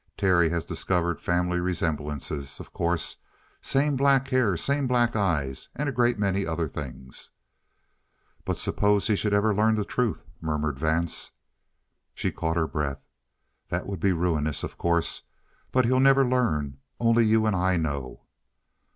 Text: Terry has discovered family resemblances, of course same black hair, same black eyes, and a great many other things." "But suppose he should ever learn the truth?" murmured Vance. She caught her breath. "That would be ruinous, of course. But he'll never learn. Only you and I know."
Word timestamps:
Terry 0.17 0.49
has 0.49 0.65
discovered 0.65 1.21
family 1.21 1.59
resemblances, 1.59 2.59
of 2.59 2.73
course 2.73 3.17
same 3.61 3.95
black 3.95 4.29
hair, 4.29 4.57
same 4.57 4.87
black 4.87 5.15
eyes, 5.15 5.69
and 5.75 5.87
a 5.87 5.91
great 5.91 6.17
many 6.17 6.43
other 6.43 6.67
things." 6.67 7.29
"But 8.43 8.57
suppose 8.57 9.05
he 9.05 9.15
should 9.15 9.31
ever 9.31 9.53
learn 9.53 9.75
the 9.75 9.85
truth?" 9.85 10.23
murmured 10.41 10.79
Vance. 10.79 11.29
She 12.15 12.31
caught 12.31 12.57
her 12.57 12.65
breath. 12.65 13.05
"That 13.69 13.85
would 13.85 13.99
be 13.99 14.11
ruinous, 14.11 14.63
of 14.63 14.75
course. 14.75 15.21
But 15.71 15.85
he'll 15.85 15.99
never 15.99 16.27
learn. 16.27 16.77
Only 16.99 17.23
you 17.23 17.45
and 17.45 17.55
I 17.55 17.77
know." 17.77 18.23